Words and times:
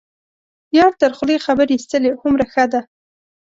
یار 0.77 0.93
تر 1.01 1.11
خولې 1.17 1.37
خبر 1.45 1.67
یستلی 1.75 2.11
هومره 2.21 2.45
ښه 2.53 2.65
ده. 2.71 2.81